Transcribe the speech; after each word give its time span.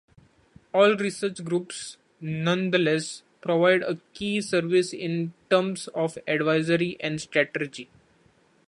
All 0.73 0.95
research 0.97 1.43
groups, 1.45 1.97
nonetheless, 2.19 3.21
provide 3.39 3.83
a 3.83 3.99
key 4.15 4.41
service 4.41 4.93
in 4.93 5.31
terms 5.51 5.89
of 5.89 6.17
advisory 6.27 6.97
and 7.01 7.21
strategy. 7.21 7.87